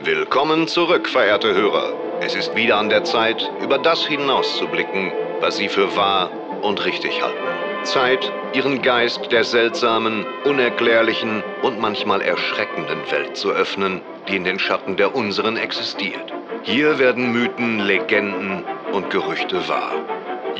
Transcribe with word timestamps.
Willkommen 0.00 0.68
zurück, 0.68 1.08
verehrte 1.08 1.52
Hörer. 1.54 1.92
Es 2.20 2.36
ist 2.36 2.54
wieder 2.54 2.76
an 2.76 2.88
der 2.88 3.02
Zeit, 3.02 3.50
über 3.60 3.78
das 3.78 4.06
hinauszublicken, 4.06 5.12
was 5.40 5.56
Sie 5.56 5.68
für 5.68 5.96
wahr 5.96 6.30
und 6.62 6.84
richtig 6.84 7.20
halten. 7.20 7.82
Zeit, 7.82 8.32
Ihren 8.52 8.80
Geist 8.82 9.32
der 9.32 9.42
seltsamen, 9.42 10.24
unerklärlichen 10.44 11.42
und 11.62 11.80
manchmal 11.80 12.22
erschreckenden 12.22 13.10
Welt 13.10 13.36
zu 13.36 13.50
öffnen, 13.50 14.00
die 14.28 14.36
in 14.36 14.44
den 14.44 14.60
Schatten 14.60 14.96
der 14.96 15.16
unseren 15.16 15.56
existiert. 15.56 16.32
Hier 16.62 17.00
werden 17.00 17.32
Mythen, 17.32 17.80
Legenden 17.80 18.64
und 18.92 19.10
Gerüchte 19.10 19.68
wahr. 19.68 19.94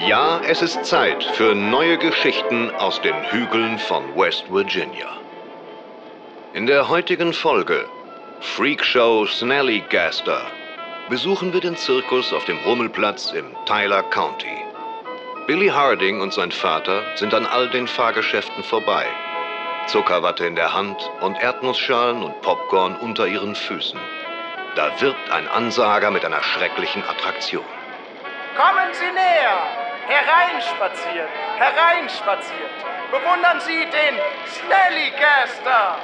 Ja, 0.08 0.40
es 0.48 0.62
ist 0.62 0.84
Zeit 0.84 1.22
für 1.22 1.54
neue 1.54 1.96
Geschichten 1.98 2.72
aus 2.76 3.00
den 3.02 3.14
Hügeln 3.30 3.78
von 3.78 4.02
West 4.16 4.52
Virginia. 4.52 5.16
In 6.54 6.66
der 6.66 6.88
heutigen 6.88 7.32
Folge 7.32 7.84
Freakshow 8.40 9.26
Snallygaster 9.26 10.40
besuchen 11.08 11.52
wir 11.52 11.60
den 11.60 11.76
Zirkus 11.76 12.32
auf 12.32 12.44
dem 12.44 12.58
Rummelplatz 12.58 13.32
im 13.32 13.46
Tyler 13.66 14.04
County. 14.04 14.64
Billy 15.48 15.66
Harding 15.68 16.20
und 16.20 16.32
sein 16.32 16.52
Vater 16.52 17.02
sind 17.16 17.34
an 17.34 17.46
all 17.46 17.68
den 17.68 17.88
Fahrgeschäften 17.88 18.62
vorbei. 18.62 19.06
Zuckerwatte 19.88 20.46
in 20.46 20.54
der 20.54 20.72
Hand 20.72 21.10
und 21.20 21.40
Erdnussschalen 21.40 22.22
und 22.22 22.40
Popcorn 22.42 22.94
unter 22.96 23.26
ihren 23.26 23.56
Füßen. 23.56 23.98
Da 24.76 25.00
wirbt 25.00 25.30
ein 25.32 25.48
Ansager 25.48 26.12
mit 26.12 26.24
einer 26.24 26.42
schrecklichen 26.42 27.02
Attraktion. 27.02 27.64
Kommen 28.56 28.92
Sie 28.92 29.12
näher! 29.12 29.58
Hereinspaziert! 30.06 31.28
Hereinspaziert! 31.56 32.70
Bewundern 33.10 33.60
Sie 33.60 33.80
den 33.80 34.20
Snallygaster! 34.46 35.98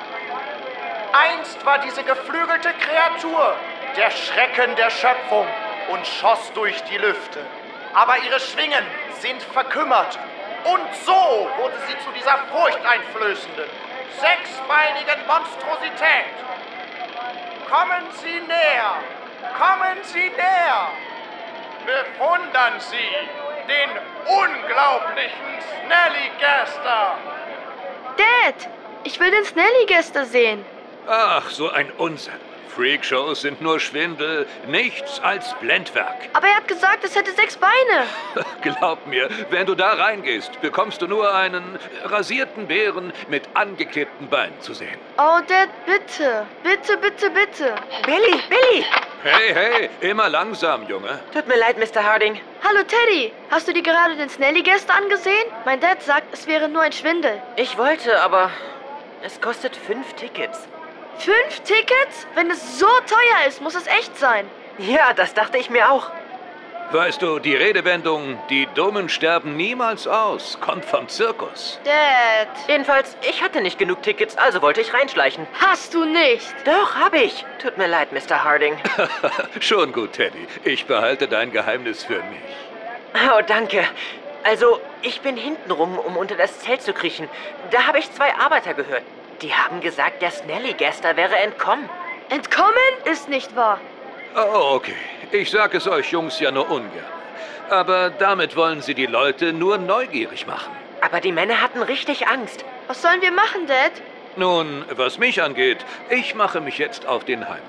Einst 1.14 1.64
war 1.64 1.78
diese 1.78 2.02
geflügelte 2.02 2.72
Kreatur 2.72 3.54
der 3.96 4.10
Schrecken 4.10 4.74
der 4.74 4.90
Schöpfung 4.90 5.46
und 5.88 6.04
schoss 6.04 6.52
durch 6.54 6.82
die 6.84 6.96
Lüfte. 6.98 7.38
Aber 7.94 8.18
ihre 8.18 8.40
Schwingen 8.40 8.84
sind 9.20 9.40
verkümmert. 9.40 10.18
Und 10.64 10.94
so 11.04 11.48
wurde 11.56 11.76
sie 11.86 11.96
zu 12.04 12.10
dieser 12.16 12.36
furchteinflößenden, 12.50 13.68
sechsbeinigen 14.18 15.24
Monstrosität. 15.28 16.34
Kommen 17.70 18.10
Sie 18.14 18.40
näher! 18.48 18.94
Kommen 19.56 20.02
Sie 20.02 20.30
näher! 20.30 20.88
Bewundern 21.86 22.80
Sie 22.80 23.10
den 23.68 23.90
unglaublichen 24.26 25.62
Snallygaster! 25.84 27.18
Dad, 28.16 28.68
ich 29.04 29.20
will 29.20 29.30
den 29.30 29.44
Snallygaster 29.44 30.24
sehen. 30.24 30.73
Ach, 31.06 31.50
so 31.50 31.70
ein 31.70 31.90
Unsinn. 31.98 32.32
Freakshows 32.74 33.42
sind 33.42 33.60
nur 33.62 33.78
Schwindel, 33.78 34.46
nichts 34.66 35.20
als 35.20 35.54
Blendwerk. 35.60 36.28
Aber 36.32 36.48
er 36.48 36.56
hat 36.56 36.66
gesagt, 36.66 37.04
es 37.04 37.14
hätte 37.14 37.30
sechs 37.32 37.56
Beine. 37.56 38.06
Glaub 38.62 39.06
mir, 39.06 39.28
wenn 39.50 39.64
du 39.66 39.76
da 39.76 39.92
reingehst, 39.92 40.60
bekommst 40.60 41.00
du 41.00 41.06
nur 41.06 41.32
einen 41.32 41.78
rasierten 42.04 42.66
Bären 42.66 43.12
mit 43.28 43.48
angeklebten 43.54 44.28
Beinen 44.28 44.60
zu 44.60 44.74
sehen. 44.74 44.98
Oh, 45.18 45.38
Dad, 45.46 45.68
bitte. 45.86 46.46
Bitte, 46.64 46.96
bitte, 46.96 47.30
bitte. 47.30 47.74
Billy, 48.06 48.40
Billy! 48.48 48.84
Hey, 49.22 49.54
hey, 49.54 49.90
immer 50.00 50.28
langsam, 50.28 50.86
Junge. 50.88 51.20
Tut 51.32 51.46
mir 51.46 51.56
leid, 51.56 51.78
Mr. 51.78 52.02
Harding. 52.02 52.40
Hallo, 52.64 52.80
Teddy. 52.82 53.32
Hast 53.50 53.68
du 53.68 53.72
dir 53.72 53.82
gerade 53.82 54.16
den 54.16 54.28
Snallygaster 54.28 54.94
angesehen? 54.94 55.46
Mein 55.64 55.80
Dad 55.80 56.02
sagt, 56.02 56.34
es 56.34 56.46
wäre 56.48 56.68
nur 56.68 56.82
ein 56.82 56.92
Schwindel. 56.92 57.40
Ich 57.56 57.78
wollte, 57.78 58.20
aber 58.20 58.50
es 59.22 59.40
kostet 59.40 59.76
fünf 59.76 60.12
Tickets. 60.14 60.66
Fünf 61.18 61.60
Tickets? 61.60 62.26
Wenn 62.34 62.50
es 62.50 62.78
so 62.78 62.86
teuer 62.86 63.48
ist, 63.48 63.60
muss 63.60 63.74
es 63.74 63.86
echt 63.86 64.16
sein. 64.18 64.48
Ja, 64.78 65.12
das 65.14 65.34
dachte 65.34 65.58
ich 65.58 65.70
mir 65.70 65.90
auch. 65.90 66.10
Weißt 66.92 67.22
du, 67.22 67.38
die 67.38 67.56
Redewendung, 67.56 68.38
die 68.50 68.68
Dummen 68.74 69.08
sterben 69.08 69.56
niemals 69.56 70.06
aus, 70.06 70.58
kommt 70.60 70.84
vom 70.84 71.08
Zirkus. 71.08 71.80
Dad. 71.84 72.48
Jedenfalls, 72.68 73.16
ich 73.28 73.42
hatte 73.42 73.62
nicht 73.62 73.78
genug 73.78 74.02
Tickets, 74.02 74.36
also 74.36 74.60
wollte 74.62 74.80
ich 74.80 74.92
reinschleichen. 74.92 75.46
Hast 75.60 75.94
du 75.94 76.04
nicht? 76.04 76.54
Doch, 76.64 76.94
hab 76.94 77.14
ich. 77.14 77.44
Tut 77.60 77.78
mir 77.78 77.86
leid, 77.88 78.12
Mr. 78.12 78.44
Harding. 78.44 78.76
Schon 79.60 79.92
gut, 79.92 80.12
Teddy. 80.12 80.46
Ich 80.64 80.86
behalte 80.86 81.26
dein 81.26 81.50
Geheimnis 81.52 82.04
für 82.04 82.18
mich. 82.18 83.24
Oh, 83.28 83.40
danke. 83.46 83.84
Also, 84.44 84.78
ich 85.00 85.20
bin 85.22 85.36
hintenrum, 85.36 85.98
um 85.98 86.16
unter 86.16 86.36
das 86.36 86.60
Zelt 86.60 86.82
zu 86.82 86.92
kriechen. 86.92 87.28
Da 87.70 87.86
habe 87.86 87.98
ich 87.98 88.12
zwei 88.12 88.34
Arbeiter 88.34 88.74
gehört. 88.74 89.02
Die 89.44 89.52
haben 89.52 89.82
gesagt, 89.82 90.22
der 90.22 90.30
Snallygaster 90.30 91.18
wäre 91.18 91.36
entkommen. 91.36 91.86
Entkommen 92.30 92.72
ist 93.04 93.28
nicht 93.28 93.54
wahr. 93.54 93.78
Oh, 94.34 94.76
okay. 94.76 94.96
Ich 95.32 95.50
sag 95.50 95.74
es 95.74 95.86
euch 95.86 96.10
Jungs 96.12 96.40
ja 96.40 96.50
nur 96.50 96.70
ungern. 96.70 97.04
Aber 97.68 98.08
damit 98.08 98.56
wollen 98.56 98.80
sie 98.80 98.94
die 98.94 99.04
Leute 99.04 99.52
nur 99.52 99.76
neugierig 99.76 100.46
machen. 100.46 100.72
Aber 101.02 101.20
die 101.20 101.30
Männer 101.30 101.60
hatten 101.60 101.82
richtig 101.82 102.26
Angst. 102.26 102.64
Was 102.86 103.02
sollen 103.02 103.20
wir 103.20 103.32
machen, 103.32 103.66
Dad? 103.66 103.92
Nun, 104.36 104.86
was 104.92 105.18
mich 105.18 105.42
angeht, 105.42 105.84
ich 106.08 106.34
mache 106.34 106.62
mich 106.62 106.78
jetzt 106.78 107.04
auf 107.04 107.24
den 107.24 107.46
Heimweg. 107.46 107.60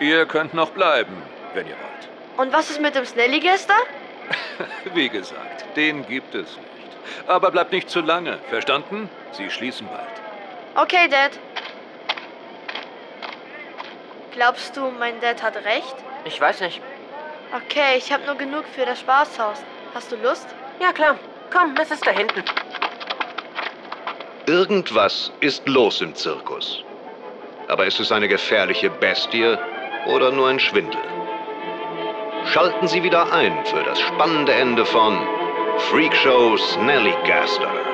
Ihr 0.00 0.26
könnt 0.26 0.54
noch 0.54 0.70
bleiben, 0.70 1.22
wenn 1.54 1.68
ihr 1.68 1.76
wollt. 1.76 2.08
Und 2.36 2.52
was 2.52 2.68
ist 2.68 2.80
mit 2.80 2.96
dem 2.96 3.04
Snallygaster? 3.04 3.76
Wie 4.92 5.08
gesagt, 5.08 5.66
den 5.76 6.04
gibt 6.04 6.34
es 6.34 6.56
nicht. 6.56 7.28
Aber 7.28 7.52
bleibt 7.52 7.70
nicht 7.70 7.88
zu 7.88 8.00
lange, 8.00 8.40
verstanden? 8.50 9.08
Sie 9.30 9.48
schließen 9.50 9.86
bald. 9.86 10.21
Okay, 10.74 11.06
Dad. 11.08 11.38
Glaubst 14.32 14.74
du, 14.74 14.90
mein 14.98 15.20
Dad 15.20 15.42
hat 15.42 15.56
recht? 15.56 15.94
Ich 16.24 16.40
weiß 16.40 16.60
nicht. 16.60 16.80
Okay, 17.54 17.98
ich 17.98 18.10
habe 18.10 18.24
nur 18.24 18.36
genug 18.36 18.64
für 18.74 18.86
das 18.86 19.00
Spaßhaus. 19.00 19.62
Hast 19.94 20.10
du 20.10 20.16
Lust? 20.16 20.46
Ja, 20.80 20.92
klar. 20.92 21.18
Komm, 21.52 21.74
es 21.80 21.90
ist 21.90 22.06
da 22.06 22.10
hinten. 22.12 22.42
Irgendwas 24.46 25.30
ist 25.40 25.68
los 25.68 26.00
im 26.00 26.14
Zirkus. 26.14 26.82
Aber 27.68 27.84
ist 27.84 28.00
es 28.00 28.10
eine 28.10 28.26
gefährliche 28.26 28.88
Bestie 28.88 29.58
oder 30.06 30.32
nur 30.32 30.48
ein 30.48 30.58
Schwindel? 30.58 31.00
Schalten 32.46 32.88
Sie 32.88 33.02
wieder 33.02 33.30
ein 33.30 33.64
für 33.66 33.82
das 33.82 34.00
spannende 34.00 34.54
Ende 34.54 34.86
von 34.86 35.20
Freakshow 35.90 36.56
Snallygaster. 36.56 37.91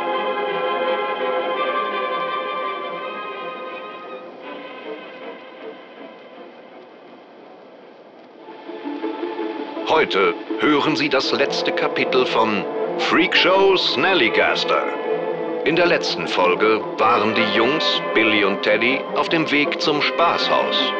Heute 9.99 10.33
hören 10.61 10.95
Sie 10.95 11.09
das 11.09 11.33
letzte 11.33 11.73
Kapitel 11.73 12.25
von 12.25 12.65
Freakshow 12.99 13.77
Snallygaster. 13.77 14.85
In 15.65 15.75
der 15.75 15.87
letzten 15.87 16.29
Folge 16.29 16.81
waren 16.99 17.35
die 17.35 17.57
Jungs, 17.57 18.01
Billy 18.15 18.45
und 18.45 18.63
Teddy, 18.63 19.01
auf 19.17 19.29
dem 19.29 19.51
Weg 19.51 19.81
zum 19.81 20.01
Spaßhaus. 20.01 20.93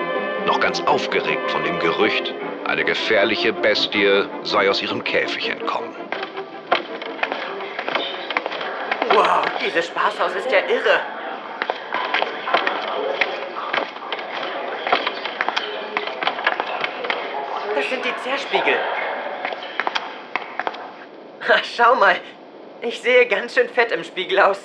Noch 0.47 0.59
ganz 0.59 0.81
aufgeregt 0.81 1.49
von 1.49 1.63
dem 1.63 1.79
Gerücht, 1.79 2.35
eine 2.65 2.85
gefährliche 2.85 3.53
Bestie 3.53 4.25
sei 4.43 4.69
aus 4.69 4.83
ihrem 4.83 5.05
Käfig 5.05 5.49
entkommen. 5.49 5.95
Wow, 9.11 9.45
dieses 9.65 9.87
Spaßhaus 9.87 10.35
ist 10.35 10.51
ja 10.51 10.59
irre. 10.69 11.18
Das 17.89 17.95
sind 17.95 18.05
die 18.05 18.23
Zerspiegel. 18.23 18.79
Ha, 21.49 21.55
Schau 21.75 21.95
mal, 21.95 22.17
ich 22.83 23.01
sehe 23.01 23.25
ganz 23.25 23.55
schön 23.55 23.67
fett 23.71 23.93
im 23.93 24.05
Spiegel 24.05 24.41
aus. 24.41 24.59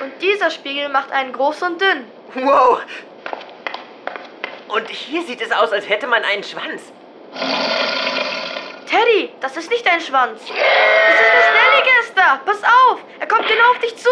Und 0.00 0.20
dieser 0.20 0.50
Spiegel 0.50 0.90
macht 0.90 1.10
einen 1.12 1.32
groß 1.32 1.62
und 1.62 1.80
dünn. 1.80 2.04
Wow. 2.34 2.82
Und 4.68 4.90
hier 4.90 5.22
sieht 5.22 5.40
es 5.40 5.52
aus, 5.52 5.72
als 5.72 5.88
hätte 5.88 6.06
man 6.06 6.22
einen 6.22 6.44
Schwanz. 6.44 6.92
Teddy, 8.86 9.32
das 9.40 9.56
ist 9.56 9.70
nicht 9.70 9.86
dein 9.86 10.02
Schwanz. 10.02 10.40
Das 10.40 10.50
ist 10.50 11.32
der 11.32 12.12
Snallygaster. 12.12 12.40
Pass 12.44 12.62
auf, 12.62 13.00
er 13.18 13.26
kommt 13.26 13.48
genau 13.48 13.70
auf 13.70 13.78
dich 13.78 13.96
zu. 13.96 14.10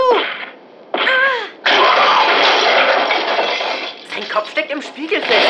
Sein 4.14 4.28
Kopf 4.28 4.50
steckt 4.50 4.70
im 4.70 4.80
Spiegel 4.80 5.20
fest. 5.22 5.48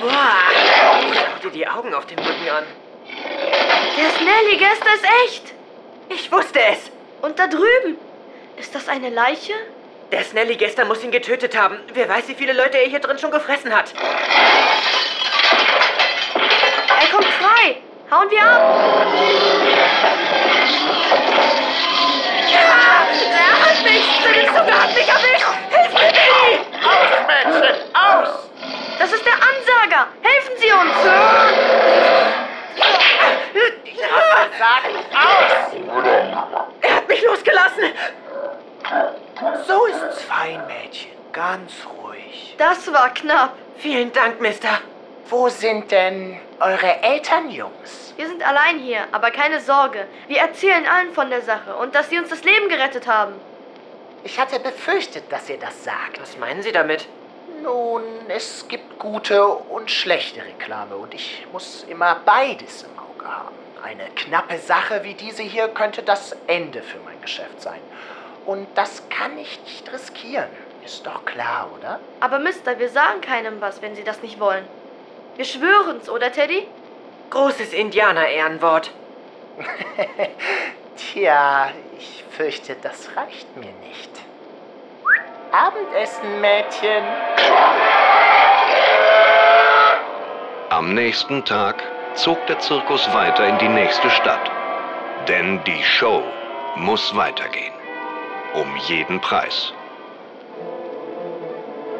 Boah. 0.00 0.10
Schau 1.14 1.48
dir 1.48 1.50
die 1.50 1.68
Augen 1.68 1.94
auf 1.94 2.06
dem 2.06 2.18
Rücken 2.18 2.48
an. 2.48 2.64
Der 3.96 4.10
Snallygaster 4.10 4.94
ist 4.94 5.06
echt. 5.24 5.54
Ich 6.08 6.32
wusste 6.32 6.60
es. 6.60 6.90
Und 7.22 7.38
da 7.38 7.46
drüben, 7.46 7.96
ist 8.56 8.74
das 8.74 8.88
eine 8.88 9.10
Leiche? 9.10 9.52
Der 10.10 10.24
Snelly 10.24 10.56
gestern 10.56 10.88
muss 10.88 11.04
ihn 11.04 11.12
getötet 11.12 11.56
haben. 11.56 11.78
Wer 11.92 12.08
weiß, 12.08 12.26
wie 12.28 12.34
viele 12.34 12.52
Leute 12.52 12.78
er 12.78 12.88
hier 12.88 12.98
drin 12.98 13.18
schon 13.18 13.30
gefressen 13.30 13.72
hat. 13.72 13.92
Er 17.00 17.06
kommt 17.12 17.26
frei. 17.26 17.76
Hauen 18.10 18.30
wir 18.30 18.42
ab. 18.42 18.60
Ah, 22.54 23.06
er 23.36 23.60
hat 23.60 23.84
mich. 23.84 24.04
Seine 24.24 24.67
lassen. 37.68 39.66
So 39.66 39.86
ist's 39.86 40.22
fein, 40.22 40.66
Mädchen. 40.66 41.12
Ganz 41.32 41.72
ruhig. 42.02 42.54
Das 42.58 42.92
war 42.92 43.12
knapp. 43.14 43.54
Vielen 43.76 44.12
Dank, 44.12 44.40
Mister. 44.40 44.80
Wo 45.28 45.48
sind 45.48 45.90
denn 45.90 46.40
eure 46.58 47.02
Eltern, 47.02 47.50
Jungs? 47.50 48.14
Wir 48.16 48.26
sind 48.26 48.42
allein 48.42 48.78
hier, 48.78 49.00
aber 49.12 49.30
keine 49.30 49.60
Sorge. 49.60 50.06
Wir 50.26 50.38
erzählen 50.38 50.86
allen 50.86 51.12
von 51.12 51.30
der 51.30 51.42
Sache 51.42 51.76
und 51.76 51.94
dass 51.94 52.08
sie 52.08 52.18
uns 52.18 52.30
das 52.30 52.42
Leben 52.44 52.68
gerettet 52.68 53.06
haben. 53.06 53.34
Ich 54.24 54.40
hatte 54.40 54.58
befürchtet, 54.58 55.30
dass 55.30 55.48
ihr 55.48 55.58
das 55.58 55.84
sagt. 55.84 56.20
Was 56.20 56.36
meinen 56.38 56.62
Sie 56.62 56.72
damit? 56.72 57.06
Nun, 57.62 58.02
es 58.28 58.66
gibt 58.68 58.98
gute 58.98 59.46
und 59.46 59.90
schlechte 59.90 60.42
Reklame 60.42 60.96
und 60.96 61.14
ich 61.14 61.46
muss 61.52 61.84
immer 61.88 62.16
beides 62.24 62.84
im 62.84 62.98
Auge 62.98 63.26
haben. 63.26 63.54
Eine 63.82 64.06
knappe 64.16 64.58
Sache 64.58 65.04
wie 65.04 65.14
diese 65.14 65.42
hier 65.42 65.68
könnte 65.68 66.02
das 66.02 66.36
Ende 66.46 66.82
für 66.82 66.98
mein 67.04 67.20
Geschäft 67.20 67.60
sein. 67.60 67.80
Und 68.44 68.66
das 68.74 69.08
kann 69.08 69.38
ich 69.38 69.60
nicht 69.62 69.92
riskieren. 69.92 70.48
Ist 70.84 71.06
doch 71.06 71.24
klar, 71.24 71.68
oder? 71.78 72.00
Aber 72.20 72.38
Mister, 72.38 72.78
wir 72.78 72.88
sagen 72.88 73.20
keinem 73.20 73.60
was, 73.60 73.82
wenn 73.82 73.94
sie 73.94 74.04
das 74.04 74.22
nicht 74.22 74.40
wollen. 74.40 74.64
Wir 75.36 75.44
schwören's, 75.44 76.08
oder 76.08 76.32
Teddy? 76.32 76.66
Großes 77.30 77.72
Indianer-Ehrenwort. 77.72 78.90
Tja, 80.96 81.70
ich 81.98 82.24
fürchte, 82.30 82.76
das 82.82 83.10
reicht 83.16 83.56
mir 83.56 83.72
nicht. 83.86 84.10
Abendessen, 85.52 86.40
Mädchen. 86.40 87.04
Am 90.70 90.94
nächsten 90.94 91.44
Tag 91.44 91.82
zog 92.18 92.44
der 92.48 92.58
Zirkus 92.58 93.12
weiter 93.14 93.46
in 93.46 93.58
die 93.58 93.68
nächste 93.68 94.10
Stadt. 94.10 94.50
Denn 95.28 95.62
die 95.64 95.82
Show 95.82 96.22
muss 96.76 97.14
weitergehen. 97.14 97.72
Um 98.54 98.76
jeden 98.88 99.20
Preis. 99.20 99.72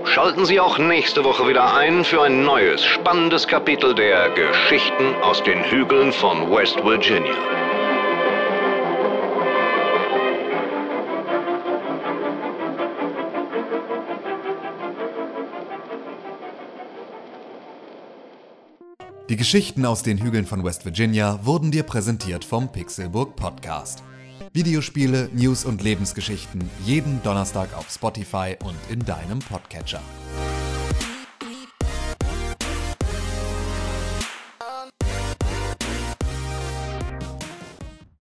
Schalten 0.04 0.46
Sie 0.46 0.58
auch 0.58 0.78
nächste 0.78 1.22
Woche 1.24 1.46
wieder 1.46 1.74
ein 1.74 2.04
für 2.04 2.22
ein 2.22 2.44
neues, 2.44 2.84
spannendes 2.84 3.46
Kapitel 3.46 3.94
der 3.94 4.30
Geschichten 4.30 5.14
aus 5.22 5.42
den 5.42 5.62
Hügeln 5.64 6.12
von 6.12 6.50
West 6.50 6.82
Virginia. 6.84 7.57
Die 19.28 19.36
Geschichten 19.36 19.84
aus 19.84 20.02
den 20.02 20.16
Hügeln 20.16 20.46
von 20.46 20.64
West 20.64 20.86
Virginia 20.86 21.38
wurden 21.44 21.70
dir 21.70 21.82
präsentiert 21.82 22.46
vom 22.46 22.72
Pixelburg 22.72 23.36
Podcast. 23.36 24.02
Videospiele, 24.54 25.28
News 25.34 25.66
und 25.66 25.82
Lebensgeschichten 25.82 26.70
jeden 26.86 27.22
Donnerstag 27.22 27.76
auf 27.76 27.90
Spotify 27.90 28.56
und 28.64 28.76
in 28.88 29.04
deinem 29.04 29.40
Podcatcher. 29.40 30.00